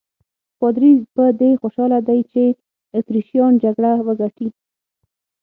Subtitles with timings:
[0.59, 2.43] پادري په دې خوشاله دی چې
[2.97, 4.49] اتریشیان جګړه وګټي.